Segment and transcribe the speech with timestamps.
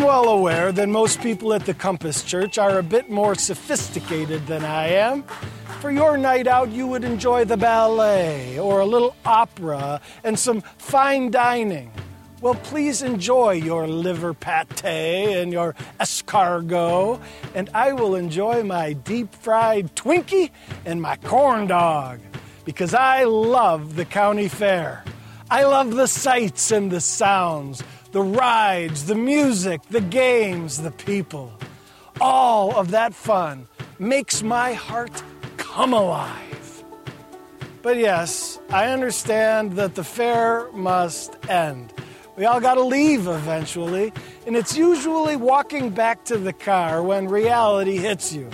[0.00, 4.64] well aware that most people at the Compass Church are a bit more sophisticated than
[4.64, 5.24] I am.
[5.80, 10.62] For your night out, you would enjoy the ballet or a little opera and some
[10.78, 11.92] fine dining.
[12.40, 17.20] Well, please enjoy your liver pate and your escargot,
[17.54, 20.50] and I will enjoy my deep fried Twinkie
[20.86, 22.20] and my corn dog
[22.64, 25.04] because I love the county fair.
[25.50, 27.82] I love the sights and the sounds,
[28.12, 31.52] the rides, the music, the games, the people.
[32.20, 35.22] All of that fun makes my heart
[35.56, 36.84] come alive.
[37.82, 41.92] But yes, I understand that the fair must end.
[42.36, 44.12] We all got to leave eventually,
[44.46, 48.50] and it's usually walking back to the car when reality hits you.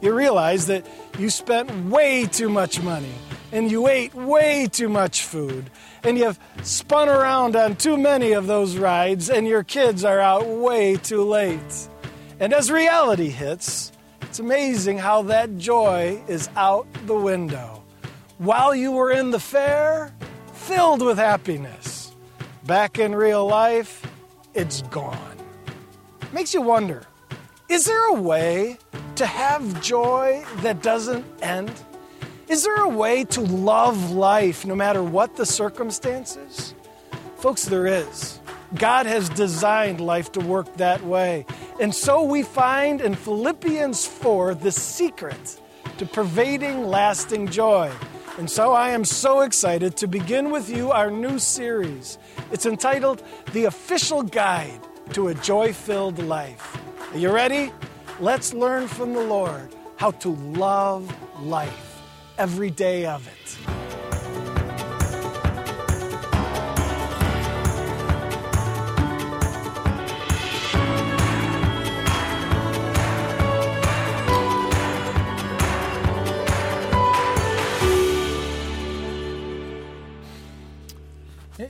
[0.00, 0.86] You realize that
[1.18, 3.14] you spent way too much money,
[3.52, 5.70] and you ate way too much food,
[6.08, 10.46] and you've spun around on too many of those rides, and your kids are out
[10.46, 11.88] way too late.
[12.40, 13.92] And as reality hits,
[14.22, 17.84] it's amazing how that joy is out the window.
[18.38, 20.14] While you were in the fair,
[20.54, 22.16] filled with happiness
[22.64, 24.02] back in real life,
[24.54, 25.36] it's gone.
[26.32, 27.02] Makes you wonder
[27.68, 28.78] is there a way
[29.16, 31.70] to have joy that doesn't end?
[32.48, 36.74] Is there a way to love life no matter what the circumstances?
[37.36, 38.40] Folks, there is.
[38.74, 41.44] God has designed life to work that way.
[41.78, 45.60] And so we find in Philippians 4 the secret
[45.98, 47.92] to pervading lasting joy.
[48.38, 52.16] And so I am so excited to begin with you our new series.
[52.50, 54.80] It's entitled The Official Guide
[55.12, 56.78] to a Joy Filled Life.
[57.12, 57.72] Are you ready?
[58.20, 61.87] Let's learn from the Lord how to love life
[62.38, 63.34] every day of it.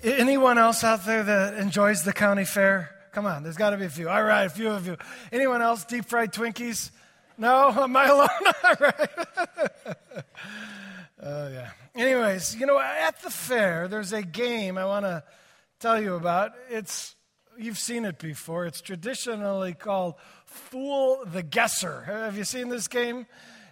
[0.05, 2.91] Anyone else out there that enjoys the county fair?
[3.12, 4.09] Come on, there's got to be a few.
[4.09, 4.97] All right, a few of you.
[5.33, 6.91] Anyone else deep fried Twinkies?
[7.39, 7.71] No?
[7.83, 8.29] Am I alone?
[8.65, 9.09] All right.
[11.28, 11.71] oh, yeah.
[11.94, 15.22] Anyways, you know, at the fair, there's a game I want to
[15.81, 16.53] tell you about.
[16.71, 17.15] It's
[17.59, 18.66] you've seen it before.
[18.66, 22.05] It's traditionally called Fool the Guesser.
[22.06, 23.27] Have you seen this game?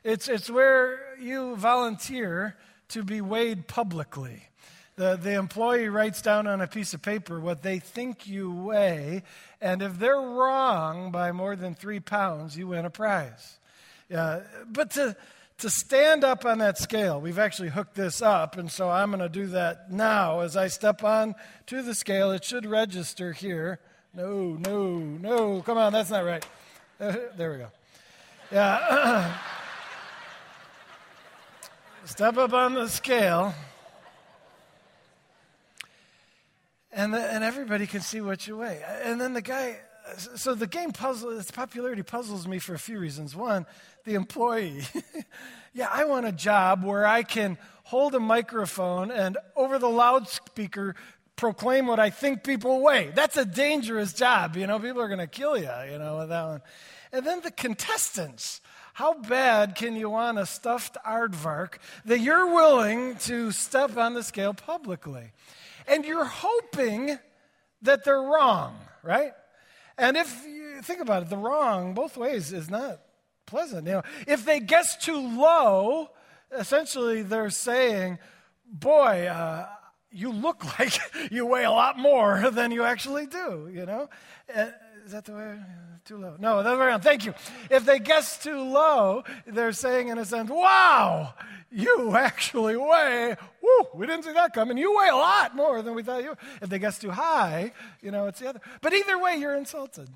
[0.04, 2.56] It's, it's where you volunteer
[2.88, 4.42] to be weighed publicly.
[4.96, 9.24] The, the employee writes down on a piece of paper what they think you weigh,
[9.60, 13.58] and if they're wrong by more than three pounds, you win a prize.
[14.14, 15.16] Uh, but to,
[15.58, 19.20] to stand up on that scale, we've actually hooked this up, and so I'm going
[19.20, 20.40] to do that now.
[20.40, 21.34] As I step on
[21.66, 23.78] to the scale, it should register here.
[24.12, 25.62] No, no, no.
[25.62, 26.46] Come on, that's not right.
[26.98, 27.68] There we go.
[28.50, 29.34] Yeah.
[32.04, 33.54] step up on the scale.
[36.96, 38.82] and, the, and everybody can see what you weigh.
[39.04, 39.76] And then the guy,
[40.36, 43.34] so the game puzzle, its popularity puzzles me for a few reasons.
[43.34, 43.66] One,
[44.04, 44.82] the employee.
[45.74, 50.94] yeah, I want a job where I can hold a microphone and over the loudspeaker
[51.36, 53.12] proclaim what I think people weigh.
[53.14, 54.56] That's a dangerous job.
[54.56, 56.62] You know, people are going to kill you, you know, with that one.
[57.12, 58.60] And then the contestants.
[58.94, 61.74] How bad can you want a stuffed aardvark
[62.06, 65.32] that you're willing to step on the scale publicly?
[65.86, 67.18] and you're hoping
[67.82, 69.32] that they're wrong, right?
[69.98, 73.00] And if you think about it, the wrong both ways is not
[73.46, 73.86] pleasant.
[73.86, 76.10] You know, if they guess too low,
[76.52, 78.18] essentially they're saying,
[78.66, 79.68] "Boy, uh,
[80.10, 80.98] you look like
[81.30, 84.10] you weigh a lot more than you actually do." You know,
[84.54, 84.66] uh,
[85.06, 85.56] is that the way?
[86.04, 86.36] Too low.
[86.38, 87.02] No, the other way around.
[87.02, 87.32] Thank you.
[87.70, 91.34] If they guess too low, they're saying in a sense, "Wow,
[91.70, 94.78] you actually weigh, whoo, we didn't see that coming.
[94.78, 97.72] You weigh a lot more than we thought you If they guess too high,
[98.02, 98.60] you know, it's the other.
[98.82, 100.08] But either way, you're insulted.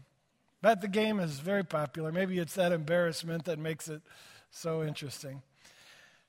[0.63, 2.13] But the game is very popular.
[2.13, 4.03] Maybe it's that embarrassment that makes it
[4.51, 5.43] so interesting.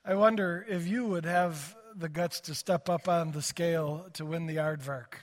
[0.06, 4.26] I wonder if you would have the guts to step up on the scale to
[4.26, 5.16] win the aardvark.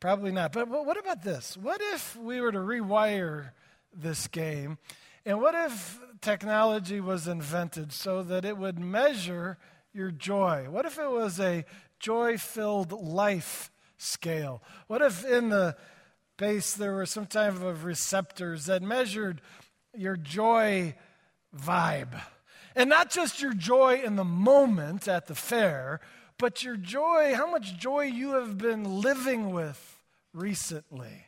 [0.00, 0.52] Probably not.
[0.52, 1.56] But what about this?
[1.56, 3.50] What if we were to rewire
[3.94, 4.78] this game
[5.24, 9.58] and what if technology was invented so that it would measure
[9.92, 10.66] your joy?
[10.68, 11.64] What if it was a
[11.98, 14.62] joy filled life scale?
[14.86, 15.76] What if in the
[16.36, 19.40] base there were some type of receptors that measured
[19.94, 20.94] your joy
[21.56, 22.20] vibe?
[22.76, 26.00] And not just your joy in the moment at the fair,
[26.38, 29.96] but your joy, how much joy you have been living with
[30.36, 31.26] recently.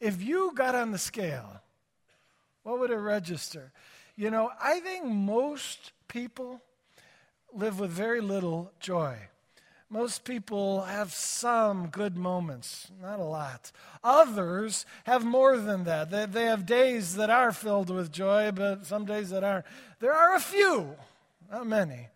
[0.00, 1.62] If you got on the scale,
[2.62, 3.72] what would it register?
[4.16, 6.60] You know, I think most people
[7.52, 9.16] live with very little joy.
[9.90, 13.72] Most people have some good moments, not a lot.
[14.04, 16.10] Others have more than that.
[16.10, 19.64] They, they have days that are filled with joy, but some days that aren't.
[19.98, 20.94] There are a few,
[21.50, 22.08] not many,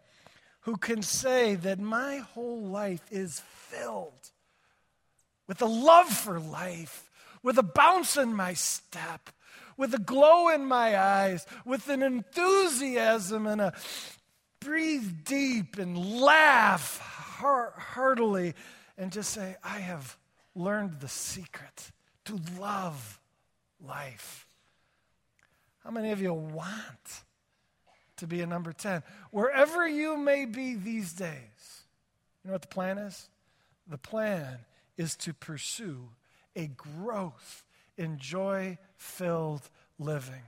[0.62, 4.30] who can say that my whole life is filled
[5.46, 7.10] with a love for life,
[7.42, 9.30] with a bounce in my step,
[9.76, 13.72] with a glow in my eyes, with an enthusiasm and a
[14.60, 18.54] breathe deep and laugh heartily
[18.96, 20.16] and just say, I have
[20.54, 21.90] learned the secret
[22.26, 23.20] to love
[23.84, 24.46] life.
[25.82, 27.22] How many of you want
[28.16, 29.02] to be a number 10?
[29.30, 31.84] Wherever you may be these days,
[32.42, 33.28] you know what the plan is?
[33.88, 34.58] The plan
[34.96, 36.08] is to pursue
[36.54, 37.64] a growth
[37.96, 39.68] in joy filled
[39.98, 40.42] living.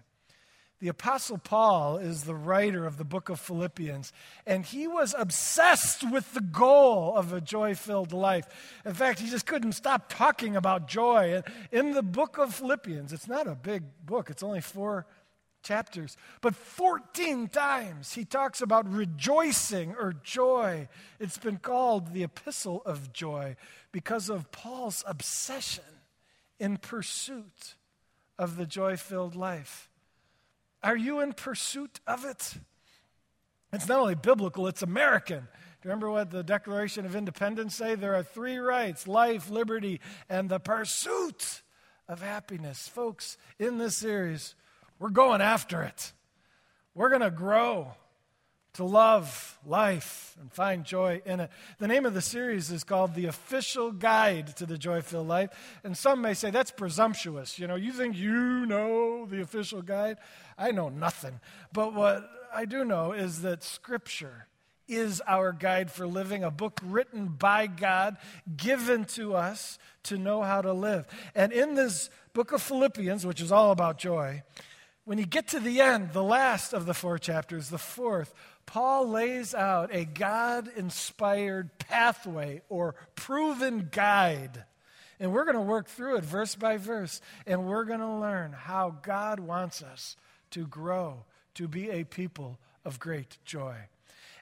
[0.81, 4.12] The Apostle Paul is the writer of the book of Philippians,
[4.46, 8.46] and he was obsessed with the goal of a joy filled life.
[8.84, 11.43] In fact, he just couldn't stop talking about joy.
[11.72, 15.06] In the book of Philippians, it's not a big book, it's only four
[15.64, 20.88] chapters, but 14 times he talks about rejoicing or joy.
[21.19, 23.56] It's been called the epistle of joy
[23.90, 25.84] because of Paul's obsession
[26.61, 27.75] in pursuit
[28.38, 29.90] of the joy filled life.
[30.82, 32.55] Are you in pursuit of it?
[33.72, 35.49] It's not only biblical, it's American.
[35.82, 37.94] Remember what the Declaration of Independence say?
[37.94, 41.62] There are three rights life, liberty, and the pursuit
[42.08, 42.88] of happiness.
[42.88, 44.55] Folks, in this series,
[45.05, 46.15] we're going after it.
[46.95, 47.93] We're going to grow
[48.73, 51.51] to love life and find joy in it.
[51.79, 55.51] The name of the series is called The Official Guide to the Joy Filled Life.
[55.85, 57.59] And some may say that's presumptuous.
[57.59, 60.17] You know, you think you know the official guide?
[60.56, 61.39] I know nothing.
[61.71, 64.47] But what I do know is that Scripture
[64.89, 68.17] is our guide for living, a book written by God,
[68.57, 71.07] given to us to know how to live.
[71.35, 74.43] And in this book of Philippians, which is all about joy,
[75.05, 78.33] when you get to the end, the last of the four chapters, the fourth,
[78.67, 84.65] Paul lays out a God inspired pathway or proven guide.
[85.21, 88.53] And we're going to work through it verse by verse, and we're going to learn
[88.53, 90.17] how God wants us
[90.51, 91.25] to grow,
[91.55, 93.77] to be a people of great joy.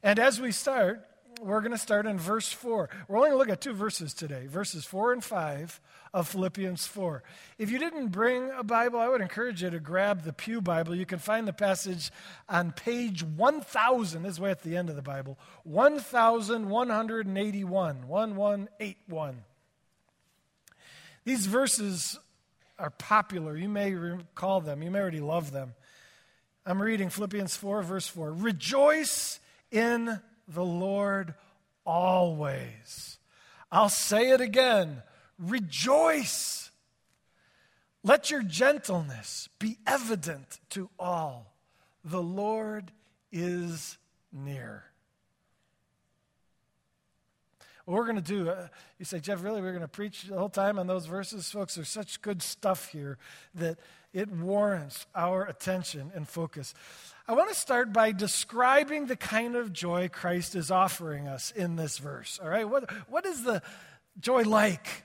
[0.02, 1.06] And as we start,
[1.40, 2.88] we're going to start in verse 4.
[3.08, 5.80] We're only going to look at two verses today verses 4 and 5
[6.14, 7.22] of Philippians 4.
[7.58, 10.94] If you didn't bring a Bible, I would encourage you to grab the Pew Bible.
[10.94, 12.10] You can find the passage
[12.48, 19.44] on page 1000, this way at the end of the Bible 1181, 1181.
[21.24, 22.18] These verses
[22.78, 23.56] are popular.
[23.56, 25.74] You may recall them, you may already love them.
[26.64, 28.32] I'm reading Philippians 4, verse 4.
[28.32, 29.40] Rejoice
[29.70, 31.34] in the Lord
[31.84, 33.18] always.
[33.70, 35.02] I'll say it again
[35.38, 36.70] rejoice.
[38.04, 41.54] Let your gentleness be evident to all.
[42.04, 42.90] The Lord
[43.30, 43.96] is
[44.32, 44.84] near.
[47.84, 48.68] What we're going to do, uh,
[48.98, 51.50] you say, Jeff, really, we're going to preach the whole time on those verses?
[51.50, 53.18] Folks, there's such good stuff here
[53.54, 53.78] that
[54.12, 56.74] it warrants our attention and focus.
[57.28, 61.76] I want to start by describing the kind of joy Christ is offering us in
[61.76, 62.40] this verse.
[62.42, 62.68] All right?
[62.68, 63.62] What, what is the
[64.18, 65.04] joy like?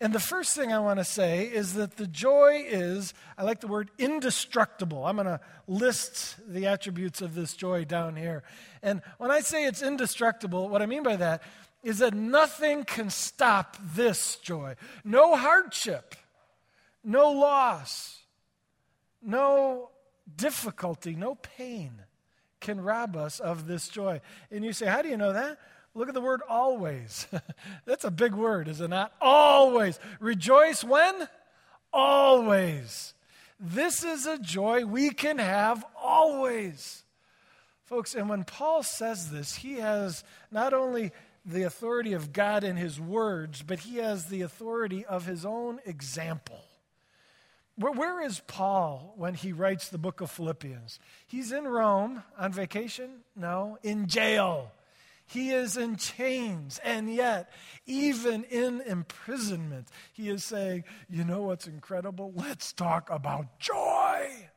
[0.00, 3.60] And the first thing I want to say is that the joy is, I like
[3.60, 5.04] the word indestructible.
[5.04, 8.44] I'm going to list the attributes of this joy down here.
[8.82, 11.42] And when I say it's indestructible, what I mean by that
[11.82, 14.76] is that nothing can stop this joy.
[15.04, 16.14] No hardship,
[17.04, 18.22] no loss,
[19.20, 19.90] no
[20.36, 22.02] difficulty, no pain
[22.60, 24.20] can rob us of this joy.
[24.50, 25.58] And you say, How do you know that?
[25.94, 27.26] Look at the word always.
[27.84, 29.12] That's a big word, is it not?
[29.20, 29.98] Always.
[30.20, 31.28] Rejoice when?
[31.92, 33.14] Always.
[33.58, 37.02] This is a joy we can have always.
[37.84, 41.10] Folks, and when Paul says this, he has not only
[41.44, 45.80] the authority of God in his words, but he has the authority of his own
[45.86, 46.60] example.
[47.78, 50.98] Where, where is Paul when he writes the book of Philippians?
[51.28, 53.20] He's in Rome on vacation?
[53.36, 54.72] No, in jail.
[55.26, 57.52] He is in chains, and yet,
[57.86, 62.32] even in imprisonment, he is saying, You know what's incredible?
[62.34, 64.48] Let's talk about joy.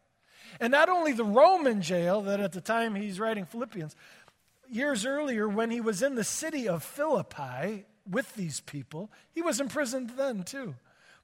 [0.59, 3.95] And not only the Roman jail, that at the time he's writing Philippians,
[4.69, 9.59] years earlier, when he was in the city of Philippi with these people, he was
[9.59, 10.73] imprisoned then too.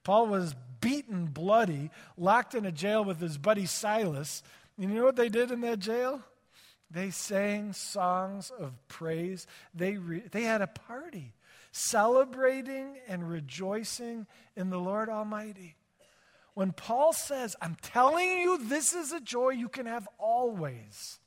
[0.07, 4.41] Paul was beaten bloody, locked in a jail with his buddy Silas.
[4.77, 6.21] And you know what they did in that jail?
[6.89, 9.47] They sang songs of praise.
[9.73, 11.33] They, re- they had a party
[11.73, 15.75] celebrating and rejoicing in the Lord Almighty.
[16.53, 21.19] When Paul says, I'm telling you, this is a joy you can have always,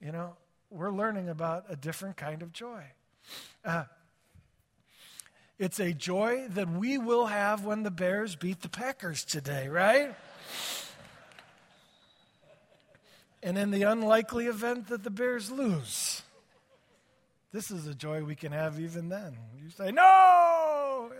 [0.00, 0.36] you know,
[0.70, 2.84] we're learning about a different kind of joy.
[3.64, 3.86] Uh,
[5.60, 10.16] it's a joy that we will have when the Bears beat the Packers today, right?
[13.42, 16.22] and in the unlikely event that the Bears lose.
[17.52, 19.36] This is a joy we can have even then.
[19.62, 21.10] You say, no!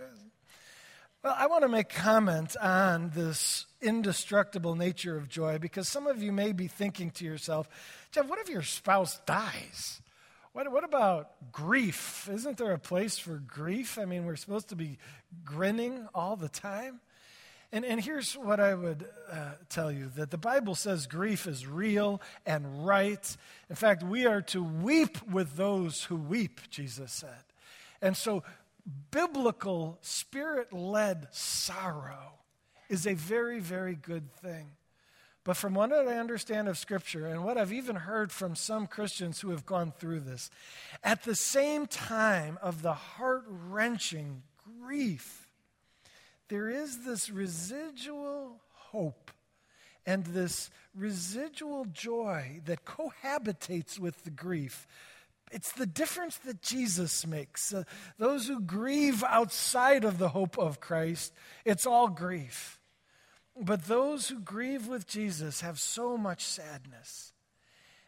[1.23, 6.23] Well, I want to make comment on this indestructible nature of joy because some of
[6.23, 7.69] you may be thinking to yourself,
[8.11, 10.01] Jeff, what if your spouse dies?
[10.53, 12.27] What, what about grief?
[12.31, 13.97] Isn't there a place for grief?
[13.97, 14.97] I mean, we're supposed to be
[15.45, 16.99] grinning all the time.
[17.71, 21.65] And, and here's what I would uh, tell you that the Bible says grief is
[21.65, 23.37] real and right.
[23.69, 27.43] In fact, we are to weep with those who weep, Jesus said.
[28.01, 28.43] And so,
[29.09, 32.33] biblical, spirit led sorrow
[32.89, 34.71] is a very, very good thing.
[35.43, 39.39] But from what I understand of Scripture and what I've even heard from some Christians
[39.39, 40.51] who have gone through this,
[41.03, 44.43] at the same time of the heart wrenching
[44.79, 45.47] grief,
[46.47, 49.31] there is this residual hope
[50.05, 54.87] and this residual joy that cohabitates with the grief.
[55.51, 57.73] It's the difference that Jesus makes.
[57.73, 57.83] Uh,
[58.17, 61.33] those who grieve outside of the hope of Christ,
[61.65, 62.80] it's all grief.
[63.59, 67.33] But those who grieve with Jesus have so much sadness.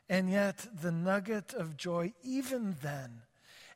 [0.10, 3.22] And yet, the nugget of joy, even then,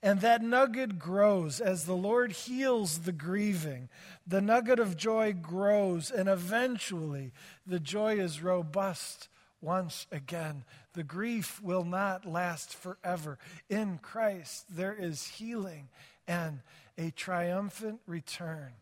[0.03, 3.89] and that nugget grows as the Lord heals the grieving.
[4.27, 7.31] The nugget of joy grows, and eventually
[7.65, 9.27] the joy is robust
[9.59, 10.65] once again.
[10.93, 13.39] The grief will not last forever.
[13.69, 15.89] In Christ, there is healing
[16.27, 16.59] and
[16.97, 18.73] a triumphant return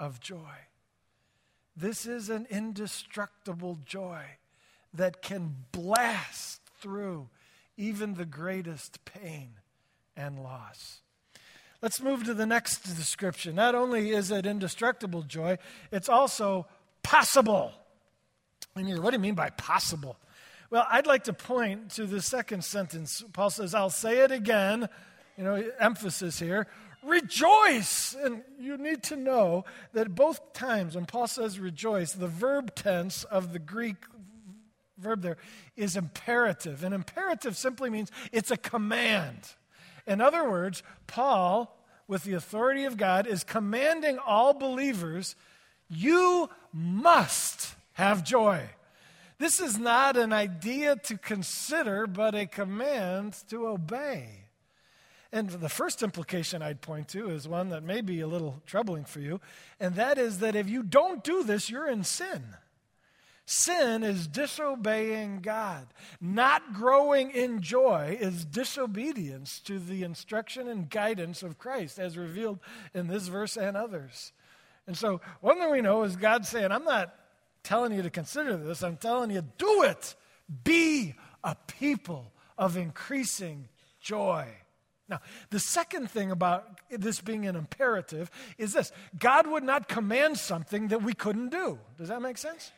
[0.00, 0.66] of joy.
[1.76, 4.22] This is an indestructible joy
[4.94, 7.28] that can blast through
[7.76, 9.52] even the greatest pain
[10.16, 11.00] and loss.
[11.80, 13.56] Let's move to the next description.
[13.56, 15.58] Not only is it indestructible joy,
[15.90, 16.66] it's also
[17.02, 17.72] possible.
[18.76, 20.16] And you're, what do you mean by possible?
[20.70, 23.22] Well, I'd like to point to the second sentence.
[23.32, 24.88] Paul says, I'll say it again,
[25.36, 26.66] you know, emphasis here.
[27.02, 28.14] Rejoice!
[28.14, 33.24] And you need to know that both times when Paul says rejoice, the verb tense
[33.24, 33.96] of the Greek
[34.98, 35.36] verb there
[35.76, 36.84] is imperative.
[36.84, 39.54] And imperative simply means it's a command.
[40.06, 45.36] In other words, Paul, with the authority of God, is commanding all believers
[45.88, 48.62] you must have joy.
[49.38, 54.41] This is not an idea to consider, but a command to obey.
[55.32, 59.04] And the first implication I'd point to is one that may be a little troubling
[59.04, 59.40] for you,
[59.80, 62.42] and that is that if you don't do this, you're in sin.
[63.46, 65.86] Sin is disobeying God.
[66.20, 72.60] Not growing in joy is disobedience to the instruction and guidance of Christ, as revealed
[72.94, 74.32] in this verse and others.
[74.86, 77.14] And so, one thing we know is God saying, I'm not
[77.62, 80.14] telling you to consider this, I'm telling you, do it.
[80.64, 83.68] Be a people of increasing
[84.00, 84.46] joy.
[85.08, 90.38] Now, the second thing about this being an imperative is this God would not command
[90.38, 91.78] something that we couldn't do.
[91.98, 92.72] Does that make sense?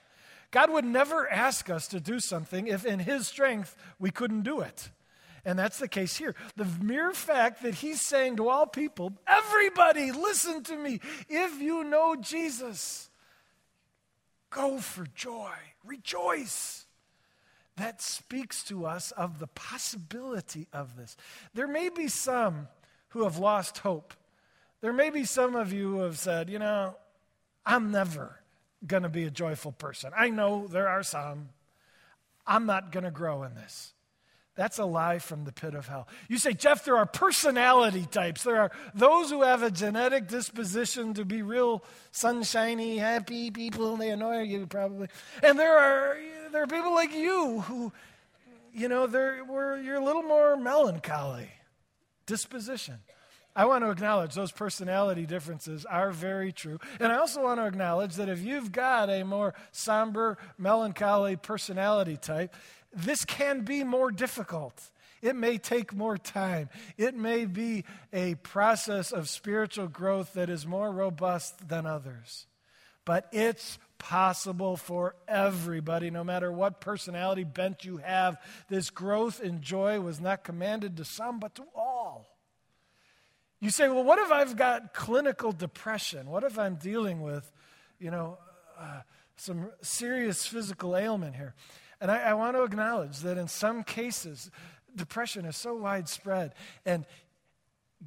[0.50, 4.60] God would never ask us to do something if in His strength we couldn't do
[4.60, 4.90] it.
[5.44, 6.34] And that's the case here.
[6.56, 11.00] The mere fact that He's saying to all people, everybody, listen to me.
[11.28, 13.10] If you know Jesus,
[14.50, 15.52] go for joy,
[15.84, 16.83] rejoice.
[17.76, 21.16] That speaks to us of the possibility of this.
[21.54, 22.68] There may be some
[23.08, 24.14] who have lost hope.
[24.80, 26.96] There may be some of you who have said, you know,
[27.64, 28.40] I'm never
[28.86, 30.12] going to be a joyful person.
[30.14, 31.48] I know there are some.
[32.46, 33.93] I'm not going to grow in this.
[34.56, 36.06] That's a lie from the pit of hell.
[36.28, 38.44] You say, Jeff, there are personality types.
[38.44, 41.82] There are those who have a genetic disposition to be real
[42.12, 43.92] sunshiny, happy people.
[43.92, 45.08] and They annoy you probably.
[45.42, 46.16] And there are,
[46.52, 47.92] there are people like you who,
[48.72, 49.38] you know, they're,
[49.82, 51.50] you're a little more melancholy
[52.26, 52.98] disposition.
[53.56, 56.80] I want to acknowledge those personality differences are very true.
[56.98, 62.16] And I also want to acknowledge that if you've got a more somber, melancholy personality
[62.16, 62.52] type,
[62.96, 64.90] this can be more difficult.
[65.22, 66.68] It may take more time.
[66.98, 72.46] It may be a process of spiritual growth that is more robust than others.
[73.06, 78.36] But it's possible for everybody, no matter what personality bent you have.
[78.68, 82.26] This growth in joy was not commanded to some, but to all.
[83.60, 86.28] You say, well, what if I've got clinical depression?
[86.28, 87.50] What if I'm dealing with,
[87.98, 88.36] you know,
[88.78, 89.00] uh,
[89.36, 91.54] some serious physical ailment here?
[92.04, 94.50] And I, I want to acknowledge that in some cases,
[94.94, 96.52] depression is so widespread.
[96.84, 97.06] And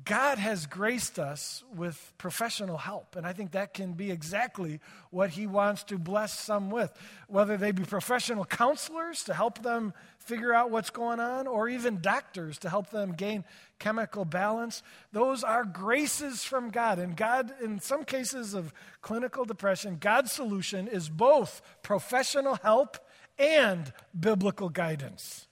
[0.06, 5.32] God has graced us with professional help, and I think that can be exactly what
[5.32, 6.94] He wants to bless some with.
[7.28, 12.00] Whether they be professional counselors to help them figure out what's going on, or even
[12.00, 13.46] doctors to help them gain
[13.80, 17.00] chemical balance, those are graces from God.
[17.00, 23.00] And God, in some cases of clinical depression, God's solution is both professional help
[23.38, 25.48] and biblical guidance.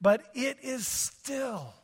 [0.00, 1.74] But it is still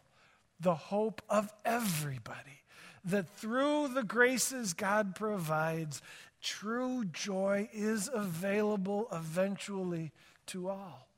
[0.61, 2.63] the hope of everybody.
[3.05, 6.03] That through the graces God provides,
[6.43, 10.13] true joy is available eventually
[10.47, 11.09] to all.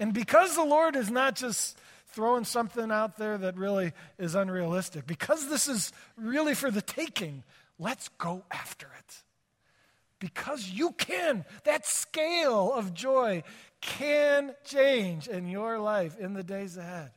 [0.00, 1.78] And because the Lord is not just
[2.08, 7.44] throwing something out there that really is unrealistic, because this is really for the taking,
[7.78, 9.22] let's go after it.
[10.22, 11.44] Because you can.
[11.64, 13.42] That scale of joy
[13.80, 17.10] can change in your life in the days ahead.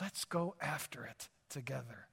[0.00, 2.06] Let's go after it together.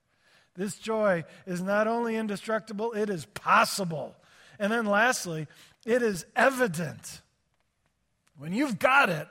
[0.55, 4.13] This joy is not only indestructible, it is possible.
[4.59, 5.47] And then lastly,
[5.85, 7.21] it is evident.
[8.37, 9.29] When you've got it,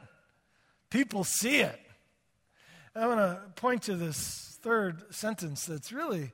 [0.89, 1.79] people see it.
[2.97, 6.33] I want to point to this third sentence that's really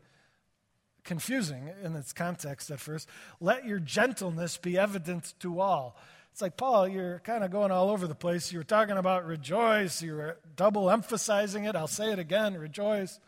[1.11, 3.09] confusing in its context at first.
[3.41, 5.97] Let your gentleness be evident to all.
[6.31, 8.53] It's like, Paul, you're kind of going all over the place.
[8.53, 10.01] You were talking about rejoice.
[10.03, 11.75] You were double emphasizing it.
[11.75, 13.19] I'll say it again rejoice.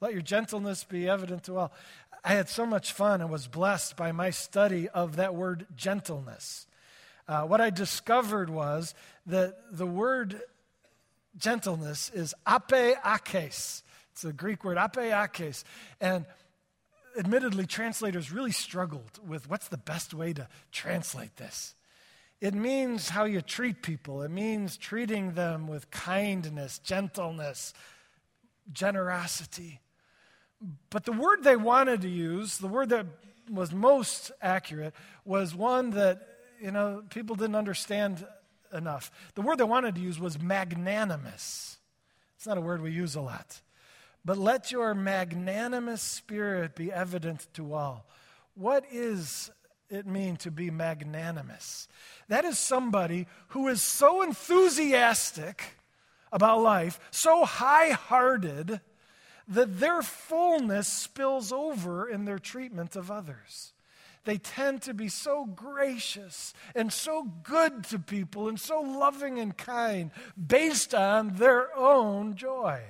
[0.00, 1.72] Let your gentleness be evident to all.
[2.24, 6.66] I had so much fun and was blessed by my study of that word gentleness.
[7.28, 8.96] Uh, what I discovered was
[9.26, 10.40] that the word
[11.36, 13.82] gentleness is epieikes.
[14.10, 15.62] It's a Greek word, epieikes.
[16.00, 16.26] And
[17.18, 21.74] admittedly, translators really struggled with what's the best way to translate this.
[22.40, 24.22] It means how you treat people.
[24.22, 27.72] It means treating them with kindness, gentleness,
[28.72, 29.80] generosity.
[30.90, 33.06] But the word they wanted to use, the word that
[33.50, 34.94] was most accurate,
[35.24, 36.26] was one that,
[36.60, 38.26] you know, people didn't understand
[38.72, 39.10] enough.
[39.34, 41.78] The word they wanted to use was magnanimous.
[42.36, 43.60] It's not a word we use a lot.
[44.24, 48.06] But let your magnanimous spirit be evident to all.
[48.54, 49.50] What is
[49.90, 51.88] it mean to be magnanimous?
[52.28, 55.76] That is somebody who is so enthusiastic
[56.30, 58.80] about life, so high hearted,
[59.48, 63.72] that their fullness spills over in their treatment of others.
[64.24, 69.56] They tend to be so gracious and so good to people and so loving and
[69.56, 70.12] kind
[70.46, 72.82] based on their own joy.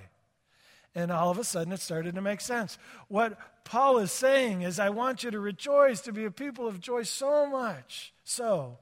[0.95, 2.77] And all of a sudden, it started to make sense.
[3.09, 6.81] What Paul is saying is, I want you to rejoice, to be a people of
[6.81, 8.79] joy so much so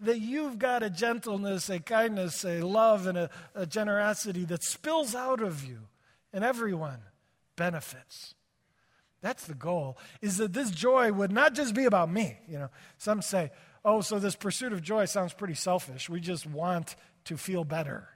[0.00, 5.14] that you've got a gentleness, a kindness, a love, and a, a generosity that spills
[5.14, 5.78] out of you,
[6.32, 6.98] and everyone
[7.54, 8.34] benefits.
[9.20, 12.38] That's the goal, is that this joy would not just be about me.
[12.48, 13.52] You know, some say,
[13.84, 16.10] oh, so this pursuit of joy sounds pretty selfish.
[16.10, 16.96] We just want
[17.26, 18.08] to feel better.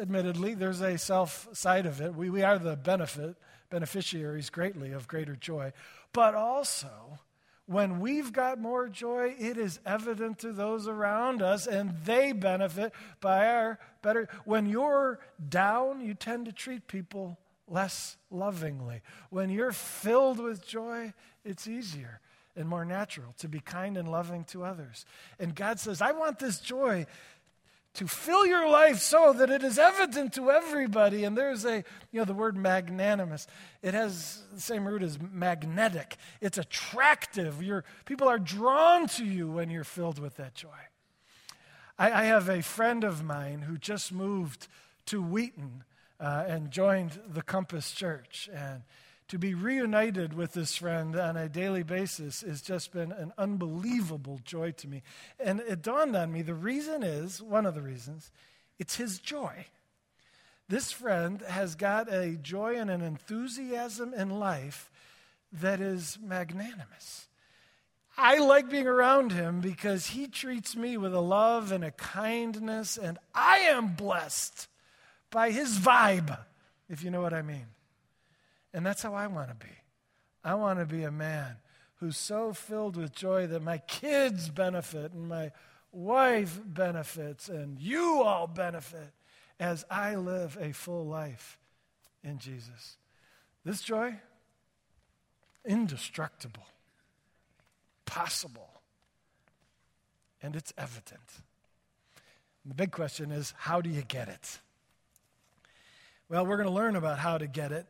[0.00, 2.14] Admittedly, there's a self side of it.
[2.14, 3.36] We, we are the benefit,
[3.70, 5.72] beneficiaries greatly of greater joy.
[6.12, 7.18] But also,
[7.66, 12.92] when we've got more joy, it is evident to those around us, and they benefit
[13.20, 14.28] by our better.
[14.44, 19.00] When you're down, you tend to treat people less lovingly.
[19.30, 22.20] When you're filled with joy, it's easier
[22.54, 25.06] and more natural to be kind and loving to others.
[25.38, 27.06] And God says, I want this joy
[27.94, 31.24] to fill your life so that it is evident to everybody.
[31.24, 33.46] And there's a, you know, the word magnanimous.
[33.82, 36.16] It has the same root as magnetic.
[36.40, 37.62] It's attractive.
[37.62, 40.68] Your, people are drawn to you when you're filled with that joy.
[41.98, 44.68] I, I have a friend of mine who just moved
[45.06, 45.84] to Wheaton
[46.18, 48.48] uh, and joined the Compass Church.
[48.54, 48.82] And
[49.32, 54.38] to be reunited with this friend on a daily basis has just been an unbelievable
[54.44, 55.02] joy to me.
[55.40, 58.30] And it dawned on me the reason is one of the reasons
[58.78, 59.64] it's his joy.
[60.68, 64.90] This friend has got a joy and an enthusiasm in life
[65.50, 67.26] that is magnanimous.
[68.18, 72.98] I like being around him because he treats me with a love and a kindness,
[72.98, 74.68] and I am blessed
[75.30, 76.38] by his vibe
[76.90, 77.64] if you know what I mean.
[78.74, 79.72] And that's how I want to be.
[80.44, 81.56] I want to be a man
[81.96, 85.52] who's so filled with joy that my kids benefit and my
[85.92, 89.12] wife benefits and you all benefit
[89.60, 91.58] as I live a full life
[92.24, 92.96] in Jesus.
[93.64, 94.16] This joy,
[95.64, 96.66] indestructible,
[98.04, 98.68] possible,
[100.42, 101.20] and it's evident.
[102.64, 104.58] And the big question is how do you get it?
[106.28, 107.86] Well, we're going to learn about how to get it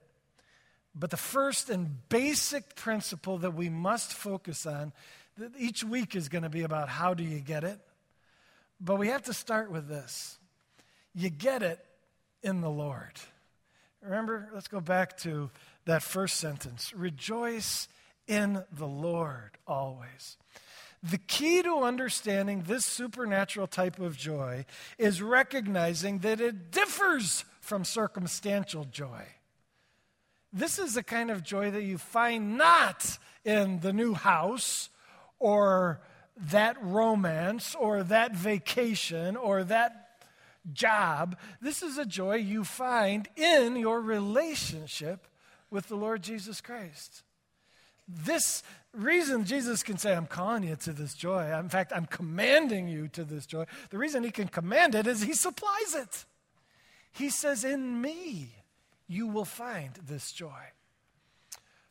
[0.94, 4.92] but the first and basic principle that we must focus on,
[5.38, 7.78] that each week is going to be about how do you get it.
[8.80, 10.38] But we have to start with this
[11.14, 11.78] you get it
[12.42, 13.12] in the Lord.
[14.02, 15.50] Remember, let's go back to
[15.84, 17.88] that first sentence rejoice
[18.26, 20.36] in the Lord always.
[21.02, 24.66] The key to understanding this supernatural type of joy
[24.98, 29.24] is recognizing that it differs from circumstantial joy.
[30.52, 34.90] This is the kind of joy that you find not in the new house
[35.38, 36.00] or
[36.50, 40.02] that romance or that vacation or that
[40.72, 41.36] job.
[41.60, 45.26] This is a joy you find in your relationship
[45.70, 47.22] with the Lord Jesus Christ.
[48.06, 48.62] This
[48.92, 51.58] reason Jesus can say, I'm calling you to this joy.
[51.58, 53.64] In fact, I'm commanding you to this joy.
[53.90, 56.24] The reason he can command it is he supplies it.
[57.12, 58.50] He says, In me
[59.06, 60.62] you will find this joy.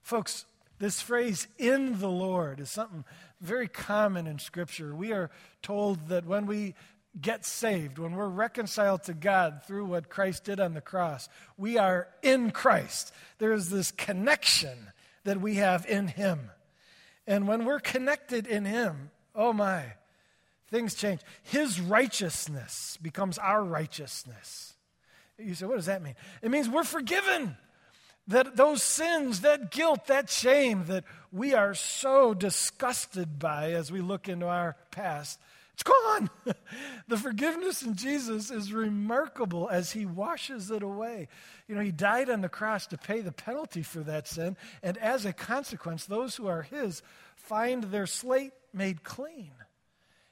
[0.02, 0.46] Folks,
[0.80, 3.06] this phrase, in the Lord, is something
[3.40, 4.96] very common in Scripture.
[4.96, 5.30] We are
[5.62, 6.74] told that when we
[7.20, 11.78] get saved, when we're reconciled to God through what Christ did on the cross, we
[11.78, 13.14] are in Christ.
[13.38, 14.92] There is this connection
[15.24, 16.50] that we have in Him.
[17.28, 19.84] And when we're connected in Him, oh my,
[20.70, 21.22] things change.
[21.44, 24.74] His righteousness becomes our righteousness.
[25.44, 26.16] You say, what does that mean?
[26.42, 27.58] It means we're forgiven.
[28.28, 34.00] That those sins, that guilt, that shame that we are so disgusted by as we
[34.00, 35.40] look into our past,
[35.74, 36.30] it's gone.
[37.08, 41.28] the forgiveness in Jesus is remarkable as he washes it away.
[41.68, 44.98] You know, he died on the cross to pay the penalty for that sin, and
[44.98, 47.02] as a consequence, those who are his
[47.36, 49.52] find their slate made clean.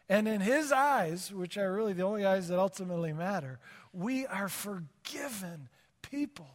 [0.08, 3.60] And in his eyes, which are really the only eyes that ultimately matter,
[3.94, 5.70] we are forgiven
[6.02, 6.50] people.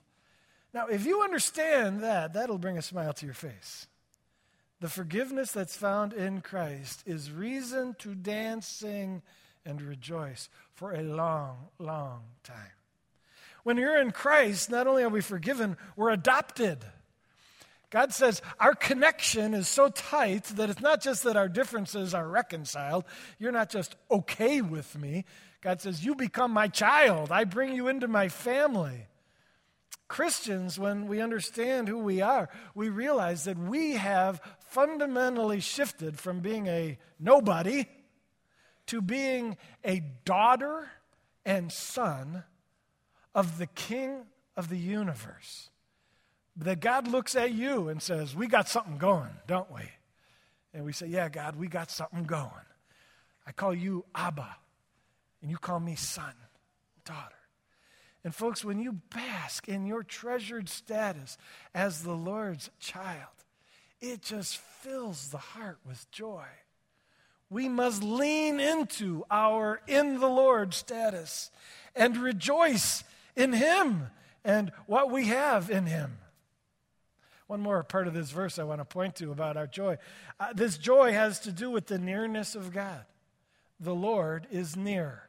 [0.72, 3.86] Now, if you understand that, that'll bring a smile to your face.
[4.80, 9.22] The forgiveness that's found in Christ is reason to dance, sing,
[9.64, 12.56] and rejoice for a long, long time.
[13.62, 16.84] When you're in Christ, not only are we forgiven, we're adopted.
[17.88, 22.26] God says our connection is so tight that it's not just that our differences are
[22.26, 23.04] reconciled.
[23.38, 25.24] You're not just okay with me.
[25.64, 27.32] God says, You become my child.
[27.32, 29.06] I bring you into my family.
[30.06, 36.40] Christians, when we understand who we are, we realize that we have fundamentally shifted from
[36.40, 37.86] being a nobody
[38.86, 40.90] to being a daughter
[41.46, 42.44] and son
[43.34, 45.70] of the King of the universe
[46.56, 49.82] that God looks at you and says, We got something going, don't we?
[50.74, 52.50] And we say, Yeah, God, we got something going.
[53.46, 54.56] I call you Abba,
[55.44, 56.32] and you call me son,
[57.04, 57.36] daughter.
[58.24, 61.36] And folks, when you bask in your treasured status
[61.74, 63.28] as the Lord's child,
[64.00, 66.46] it just fills the heart with joy.
[67.50, 71.50] We must lean into our in the Lord status
[71.94, 73.04] and rejoice
[73.36, 74.06] in Him
[74.46, 76.16] and what we have in Him.
[77.48, 79.98] One more part of this verse I want to point to about our joy.
[80.40, 83.04] Uh, this joy has to do with the nearness of God.
[83.78, 85.23] The Lord is near.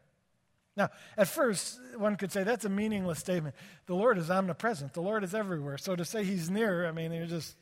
[0.77, 3.55] Now, at first, one could say that's a meaningless statement.
[3.85, 5.77] The Lord is omnipresent, the Lord is everywhere.
[5.77, 7.55] So to say he's near, I mean, you're just.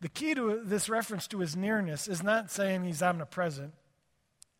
[0.00, 3.74] The key to this reference to his nearness is not saying he's omnipresent,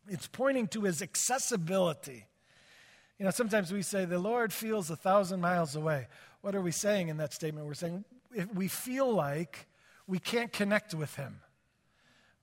[0.07, 2.25] it's pointing to his accessibility.
[3.17, 6.07] You know, sometimes we say the Lord feels a thousand miles away.
[6.41, 7.67] What are we saying in that statement?
[7.67, 8.05] We're saying
[8.53, 9.67] we feel like
[10.07, 11.41] we can't connect with him.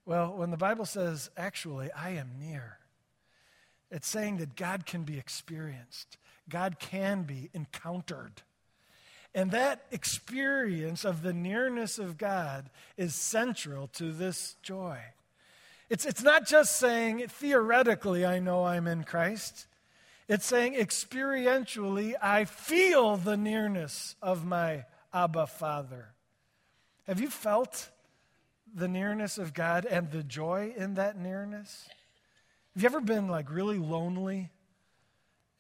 [0.05, 2.76] Well, when the Bible says, actually, I am near,
[3.91, 6.17] it's saying that God can be experienced,
[6.49, 8.43] God can be encountered.
[9.35, 14.99] And that experience of the nearness of God is central to this joy.
[15.91, 19.67] It's, it's not just saying, theoretically, I know I'm in Christ.
[20.27, 26.15] It's saying, experientially, I feel the nearness of my Abba, Father.
[27.07, 27.91] Have you felt
[28.75, 31.89] the nearness of God and the joy in that nearness?
[32.77, 34.51] Have you ever been like really lonely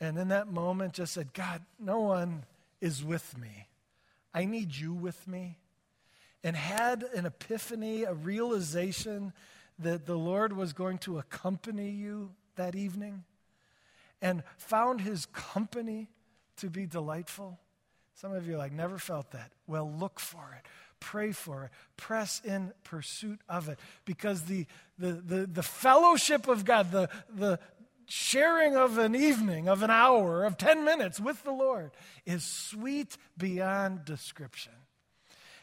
[0.02, 2.44] and in that moment just said, God, no one
[2.83, 3.68] is with me.
[4.35, 5.57] I need you with me.
[6.44, 9.33] And had an epiphany, a realization
[9.79, 13.24] that the Lord was going to accompany you that evening
[14.20, 16.11] and found his company
[16.59, 17.59] to be delightful.
[18.12, 19.52] Some of you are like, never felt that.
[19.66, 20.66] Well, look for it.
[21.00, 21.70] Pray for it.
[21.96, 23.78] Press in pursuit of it.
[24.04, 24.66] Because the,
[24.98, 27.59] the, the, the fellowship of God, the, the
[28.06, 31.90] sharing of an evening, of an hour, of 10 minutes with the Lord
[32.24, 34.72] is sweet beyond description.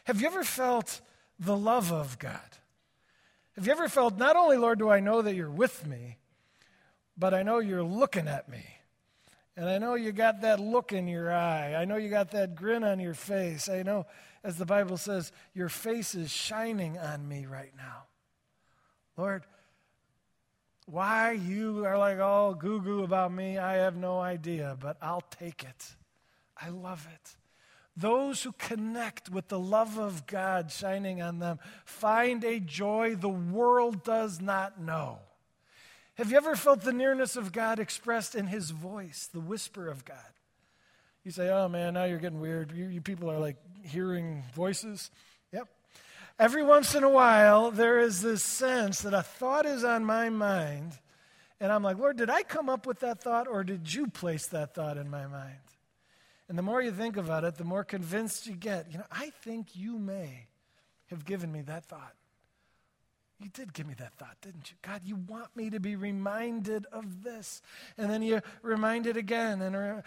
[0.04, 1.00] Have you ever felt
[1.38, 2.40] the love of God?
[3.56, 6.18] Have you ever felt, not only, Lord, do I know that you're with me,
[7.16, 8.64] but I know you're looking at me.
[9.56, 11.74] And I know you got that look in your eye.
[11.74, 13.68] I know you got that grin on your face.
[13.68, 14.06] I know,
[14.42, 18.04] as the Bible says, your face is shining on me right now.
[19.16, 19.44] Lord,
[20.86, 25.24] why you are like all goo goo about me, I have no idea, but I'll
[25.38, 25.94] take it.
[26.60, 27.36] I love it.
[27.96, 33.28] Those who connect with the love of God shining on them find a joy the
[33.28, 35.20] world does not know.
[36.14, 40.04] Have you ever felt the nearness of God expressed in His voice, the whisper of
[40.04, 40.18] God?
[41.24, 42.70] You say, oh man, now you're getting weird.
[42.72, 45.10] You, you people are like hearing voices.
[45.52, 45.68] Yep.
[46.38, 50.28] Every once in a while, there is this sense that a thought is on my
[50.28, 50.98] mind,
[51.60, 54.46] and I'm like, Lord, did I come up with that thought, or did you place
[54.48, 55.56] that thought in my mind?
[56.48, 58.90] And the more you think about it, the more convinced you get.
[58.92, 60.46] You know, I think you may
[61.06, 62.14] have given me that thought.
[63.40, 64.76] You did give me that thought, didn't you?
[64.80, 67.62] God, you want me to be reminded of this.
[67.98, 70.02] And then you remind it again, and uh,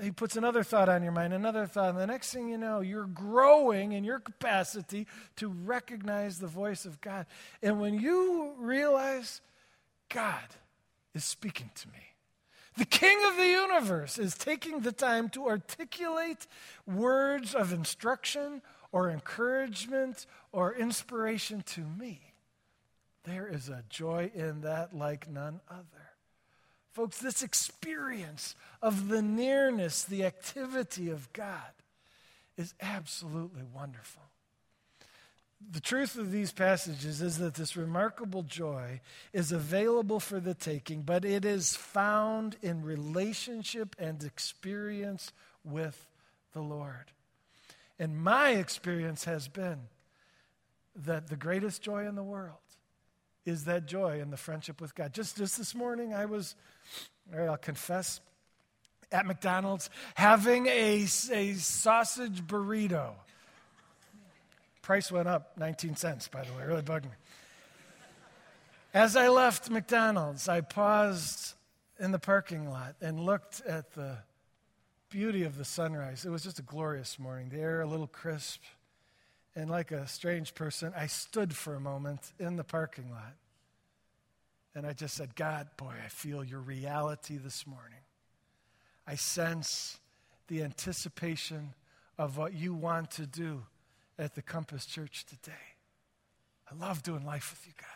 [0.00, 1.90] He puts another thought on your mind, another thought.
[1.90, 6.84] And the next thing you know, you're growing in your capacity to recognize the voice
[6.84, 7.26] of God.
[7.62, 9.40] And when you realize
[10.08, 10.46] God
[11.14, 11.94] is speaking to me,
[12.76, 16.46] the King of the universe is taking the time to articulate
[16.86, 18.62] words of instruction
[18.92, 22.27] or encouragement or inspiration to me.
[23.28, 25.84] There is a joy in that like none other.
[26.92, 31.72] Folks, this experience of the nearness, the activity of God
[32.56, 34.22] is absolutely wonderful
[35.70, 39.00] the truth of these passages is that this remarkable joy
[39.32, 45.32] is available for the taking, but it is found in relationship and experience
[45.64, 46.06] with
[46.52, 47.12] the Lord.
[47.98, 49.88] And my experience has been
[50.94, 52.58] that the greatest joy in the world
[53.48, 55.12] is that joy and the friendship with God.
[55.12, 56.54] Just, just this morning, I was,
[57.36, 58.20] I'll confess,
[59.10, 63.12] at McDonald's having a, a sausage burrito.
[64.82, 67.12] Price went up 19 cents, by the way, really bugged me.
[68.94, 71.54] As I left McDonald's, I paused
[71.98, 74.18] in the parking lot and looked at the
[75.10, 76.24] beauty of the sunrise.
[76.24, 78.62] It was just a glorious morning, the air a little crisp.
[79.56, 83.34] And like a strange person, I stood for a moment in the parking lot.
[84.74, 87.98] And I just said, God, boy, I feel your reality this morning.
[89.06, 89.98] I sense
[90.46, 91.74] the anticipation
[92.18, 93.62] of what you want to do
[94.18, 95.52] at the Compass Church today.
[96.70, 97.88] I love doing life with you, God.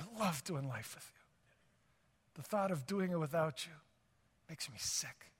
[0.00, 2.42] I love doing life with you.
[2.42, 3.72] The thought of doing it without you
[4.48, 5.32] makes me sick.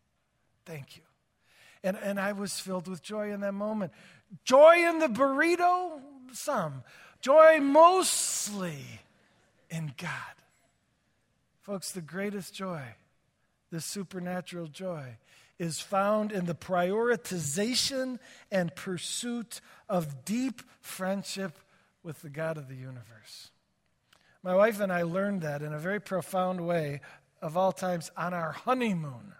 [0.65, 1.03] Thank you.
[1.83, 3.93] And, and I was filled with joy in that moment.
[4.45, 6.01] Joy in the burrito,
[6.33, 6.83] some.
[7.21, 9.01] Joy mostly
[9.71, 10.11] in God.
[11.61, 12.83] Folks, the greatest joy,
[13.71, 15.17] the supernatural joy,
[15.59, 18.19] is found in the prioritization
[18.51, 21.59] and pursuit of deep friendship
[22.03, 23.51] with the God of the universe.
[24.43, 27.01] My wife and I learned that in a very profound way,
[27.43, 29.35] of all times, on our honeymoon.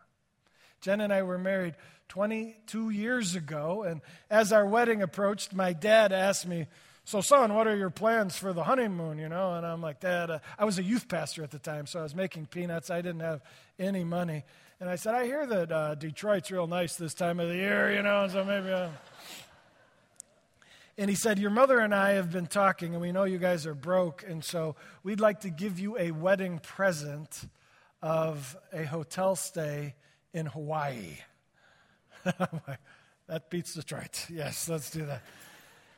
[0.81, 1.75] Jen and I were married
[2.09, 6.67] 22 years ago, and as our wedding approached, my dad asked me,
[7.09, 9.19] so, son, what are your plans for the honeymoon?
[9.19, 11.87] You know, and I'm like, Dad, uh, I was a youth pastor at the time,
[11.87, 12.91] so I was making peanuts.
[12.91, 13.41] I didn't have
[13.79, 14.45] any money.
[14.79, 17.95] And I said, I hear that uh, Detroit's real nice this time of the year,
[17.95, 18.71] you know, so maybe.
[18.71, 18.91] I...
[20.99, 23.67] And he said, Your mother and I have been talking, and we know you guys
[23.67, 27.49] are broke, and so we'd like to give you a wedding present
[28.03, 29.95] of a hotel stay
[30.33, 31.19] in Hawaii.
[32.25, 34.27] that beats Detroit.
[34.31, 35.23] Yes, let's do that.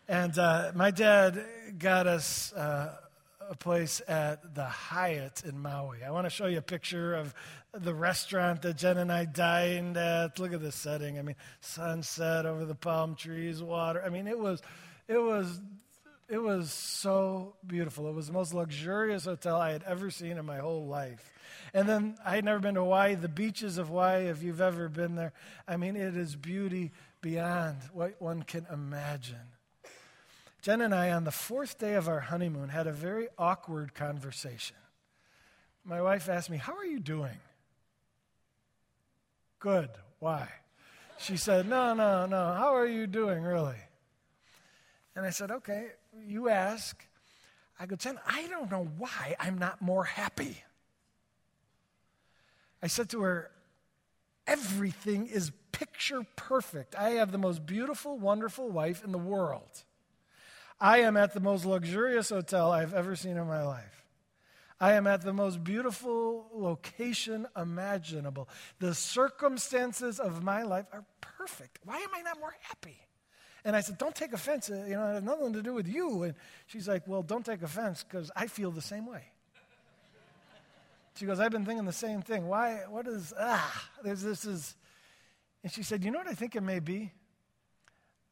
[0.09, 1.45] And uh, my dad
[1.79, 2.97] got us uh,
[3.49, 6.05] a place at the Hyatt in Maui.
[6.05, 7.35] I want to show you a picture of
[7.73, 10.39] the restaurant that Jen and I dined at.
[10.39, 11.19] Look at this setting.
[11.19, 14.03] I mean, sunset over the palm trees, water.
[14.05, 14.63] I mean, it was,
[15.09, 15.61] it was
[16.31, 18.09] it was so beautiful.
[18.09, 21.33] It was the most luxurious hotel I had ever seen in my whole life.
[21.75, 23.17] And then I had never been to Hawaii.
[23.17, 25.33] The beaches of Hawaii, if you've ever been there,
[25.67, 29.37] I mean, it is beauty beyond what one can imagine.
[30.63, 34.77] Jen and I, on the fourth day of our honeymoon, had a very awkward conversation.
[35.85, 37.39] My wife asked me, How are you doing?
[39.59, 39.91] Good.
[40.21, 40.49] Why?
[41.19, 42.53] She said, No, no, no.
[42.53, 43.79] How are you doing, really?
[45.17, 45.89] And I said, Okay,
[46.27, 47.05] you ask.
[47.79, 50.63] I go, Jen, I don't know why I'm not more happy.
[52.83, 53.51] I said to her,
[54.47, 56.97] Everything is picture perfect.
[56.97, 59.85] I have the most beautiful, wonderful wife in the world.
[60.81, 64.05] I am at the most luxurious hotel I've ever seen in my life.
[64.81, 68.49] I am at the most beautiful location imaginable.
[68.79, 71.79] The circumstances of my life are perfect.
[71.85, 72.97] Why am I not more happy?
[73.65, 74.71] And I said, Don't take offense.
[74.71, 76.25] Uh, you know, it has nothing to do with you.
[76.25, 76.35] And
[76.67, 79.25] she's like, Well, don't take offense because I feel the same way.
[81.17, 82.47] She goes, I've been thinking the same thing.
[82.47, 82.83] Why?
[82.89, 84.75] What is, ah, there's this is.
[85.63, 87.13] And she said, You know what I think it may be?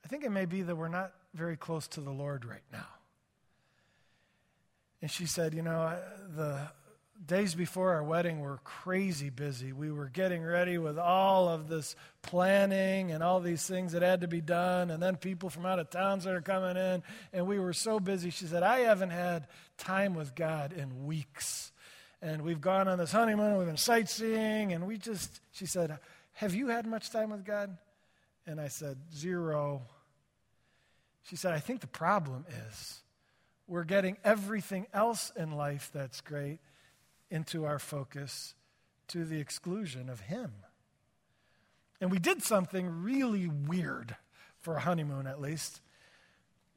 [0.05, 2.87] I think it may be that we're not very close to the Lord right now.
[5.03, 5.99] And she said, You know,
[6.35, 6.69] the
[7.27, 9.73] days before our wedding were crazy busy.
[9.73, 14.21] We were getting ready with all of this planning and all these things that had
[14.21, 17.03] to be done, and then people from out of town started coming in,
[17.33, 18.31] and we were so busy.
[18.31, 21.73] She said, I haven't had time with God in weeks.
[22.21, 25.99] And we've gone on this honeymoon, we've been sightseeing, and we just, she said,
[26.35, 27.77] Have you had much time with God?
[28.47, 29.83] And I said, Zero.
[31.23, 33.01] She said, I think the problem is
[33.67, 36.59] we're getting everything else in life that's great
[37.31, 38.55] into our focus
[39.09, 40.53] to the exclusion of Him.
[42.01, 44.17] And we did something really weird
[44.61, 45.81] for a honeymoon, at least.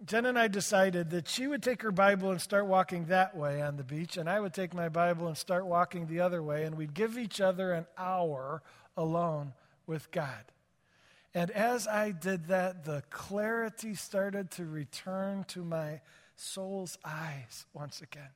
[0.03, 3.61] Jen and I decided that she would take her Bible and start walking that way
[3.61, 6.63] on the beach, and I would take my Bible and start walking the other way,
[6.63, 8.63] and we'd give each other an hour
[8.97, 9.53] alone
[9.85, 10.45] with God.
[11.33, 16.01] And as I did that, the clarity started to return to my
[16.35, 18.29] soul's eyes once again.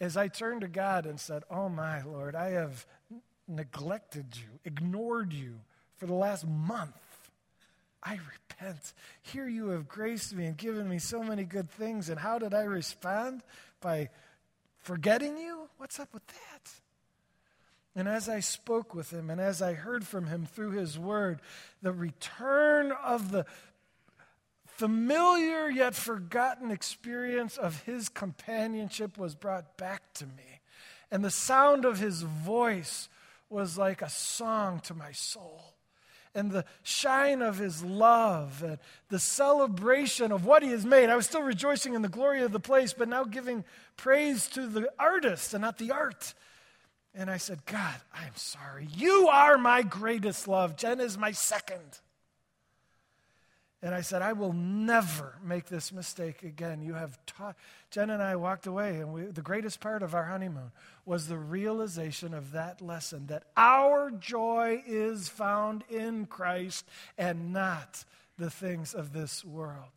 [0.00, 2.86] As I turned to God and said, Oh my Lord, I have
[3.46, 5.60] neglected you, ignored you
[5.96, 6.96] for the last month.
[8.02, 8.92] I repent.
[9.22, 12.10] Here you have graced me and given me so many good things.
[12.10, 13.42] And how did I respond?
[13.80, 14.10] By
[14.78, 15.68] forgetting you?
[15.78, 16.70] What's up with that?
[17.96, 21.40] And as I spoke with him and as I heard from him through his word,
[21.80, 23.46] the return of the
[24.76, 30.60] familiar yet forgotten experience of his companionship was brought back to me.
[31.10, 33.08] And the sound of his voice
[33.48, 35.74] was like a song to my soul.
[36.34, 41.08] And the shine of his love and the celebration of what he has made.
[41.08, 43.64] I was still rejoicing in the glory of the place, but now giving
[43.96, 46.34] praise to the artist and not the art
[47.14, 48.88] and I said, God, I'm sorry.
[48.96, 50.76] You are my greatest love.
[50.76, 52.00] Jen is my second.
[53.84, 56.80] And I said, I will never make this mistake again.
[56.80, 57.54] You have taught.
[57.90, 60.72] Jen and I walked away, and we, the greatest part of our honeymoon
[61.04, 68.06] was the realization of that lesson that our joy is found in Christ and not
[68.38, 69.92] the things of this world.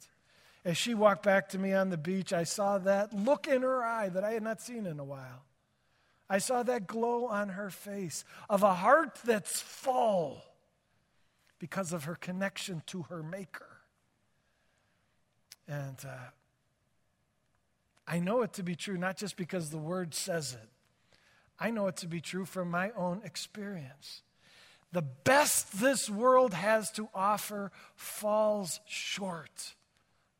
[0.65, 3.81] As she walked back to me on the beach, I saw that look in her
[3.81, 5.45] eye that I had not seen in a while.
[6.29, 10.43] I saw that glow on her face of a heart that's full
[11.57, 13.76] because of her connection to her Maker.
[15.67, 16.29] And uh,
[18.07, 20.69] I know it to be true, not just because the Word says it,
[21.59, 24.21] I know it to be true from my own experience.
[24.91, 29.75] The best this world has to offer falls short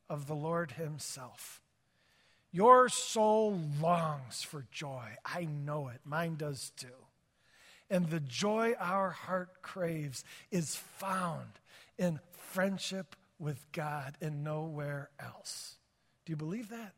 [0.10, 1.62] of the Lord Himself.
[2.52, 5.16] Your soul longs for joy.
[5.26, 6.00] I know it.
[6.06, 6.88] Mine does too.
[7.90, 11.48] And the joy our heart craves is found
[11.98, 15.76] in friendship with God and nowhere else.
[16.26, 16.94] Do you believe that?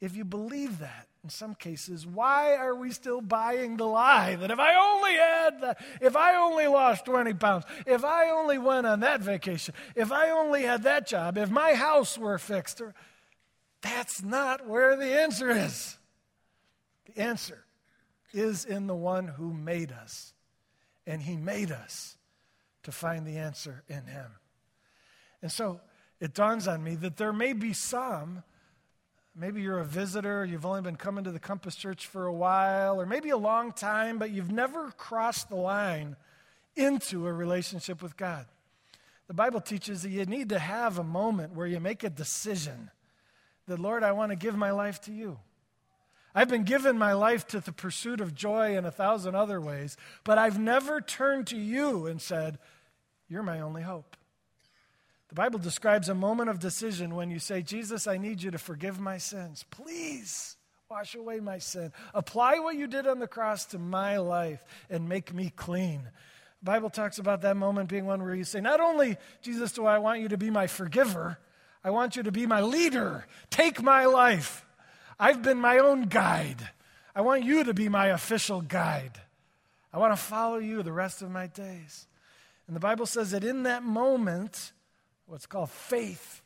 [0.00, 4.50] If you believe that, in some cases, why are we still buying the lie that
[4.50, 8.86] if I only had that, if I only lost 20 pounds, if I only went
[8.86, 12.94] on that vacation, if I only had that job, if my house were fixed, or,
[13.80, 15.96] that's not where the answer is.
[17.06, 17.64] The answer
[18.32, 20.34] is in the one who made us.
[21.06, 22.16] And he made us
[22.82, 24.26] to find the answer in him.
[25.42, 25.80] And so
[26.20, 28.42] it dawns on me that there may be some,
[29.34, 33.00] maybe you're a visitor, you've only been coming to the Compass Church for a while,
[33.00, 36.16] or maybe a long time, but you've never crossed the line
[36.74, 38.46] into a relationship with God.
[39.28, 42.90] The Bible teaches that you need to have a moment where you make a decision
[43.66, 45.38] that, Lord, I want to give my life to you.
[46.34, 49.96] I've been given my life to the pursuit of joy in a thousand other ways,
[50.22, 52.58] but I've never turned to you and said,
[53.26, 54.16] You're my only hope.
[55.28, 58.58] The Bible describes a moment of decision when you say, Jesus, I need you to
[58.58, 59.64] forgive my sins.
[59.70, 60.56] Please
[60.88, 61.92] wash away my sin.
[62.14, 66.02] Apply what you did on the cross to my life and make me clean.
[66.60, 69.84] The Bible talks about that moment being one where you say, Not only, Jesus, do
[69.84, 71.38] I want you to be my forgiver,
[71.82, 73.26] I want you to be my leader.
[73.50, 74.64] Take my life.
[75.18, 76.70] I've been my own guide.
[77.14, 79.20] I want you to be my official guide.
[79.92, 82.06] I want to follow you the rest of my days.
[82.66, 84.72] And the Bible says that in that moment,
[85.26, 86.42] what's called faith,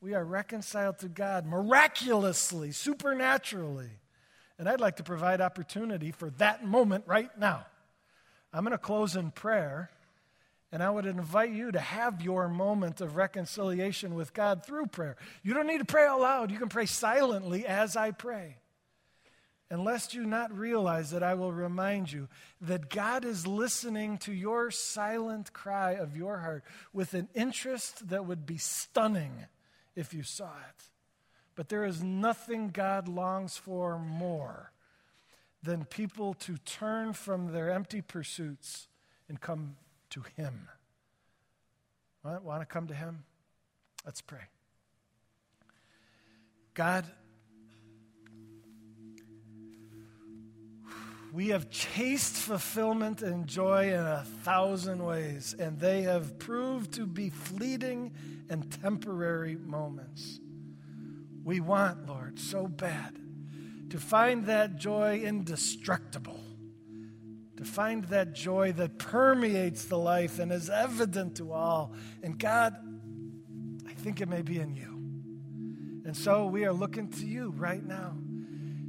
[0.00, 3.90] we are reconciled to God miraculously, supernaturally.
[4.58, 7.66] And I'd like to provide opportunity for that moment right now.
[8.52, 9.90] I'm going to close in prayer.
[10.72, 15.16] And I would invite you to have your moment of reconciliation with God through prayer.
[15.42, 18.56] You don't need to pray out loud, you can pray silently as I pray.
[19.70, 22.26] And lest you not realize that I will remind you
[22.60, 28.26] that God is listening to your silent cry of your heart with an interest that
[28.26, 29.32] would be stunning
[29.94, 30.84] if you saw it.
[31.54, 34.72] But there is nothing God longs for more
[35.62, 38.88] than people to turn from their empty pursuits
[39.28, 39.76] and come
[40.10, 40.68] to Him.
[42.24, 43.24] Want to come to Him?
[44.04, 44.40] Let's pray.
[46.74, 47.04] God,
[51.32, 57.06] we have chased fulfillment and joy in a thousand ways, and they have proved to
[57.06, 58.12] be fleeting
[58.48, 60.40] and temporary moments.
[61.44, 63.16] We want, Lord, so bad
[63.90, 66.40] to find that joy indestructible
[67.60, 71.92] to find that joy that permeates the life and is evident to all.
[72.22, 72.74] And God,
[73.86, 74.88] I think it may be in you.
[76.06, 78.14] And so we are looking to you right now.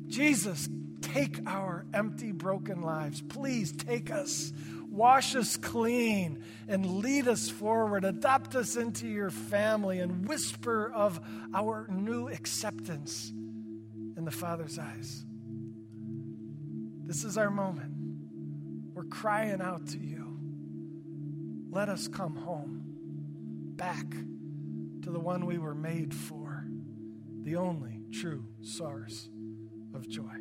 [0.07, 0.69] Jesus,
[1.13, 3.21] take our empty, broken lives.
[3.21, 4.53] Please take us,
[4.89, 8.05] wash us clean, and lead us forward.
[8.05, 11.19] Adopt us into your family and whisper of
[11.53, 13.31] our new acceptance
[14.17, 15.25] in the Father's eyes.
[17.05, 17.91] This is our moment.
[18.93, 20.39] We're crying out to you.
[21.71, 22.83] Let us come home,
[23.75, 24.09] back
[25.03, 26.65] to the one we were made for,
[27.43, 29.29] the only true source
[29.93, 30.40] of joy.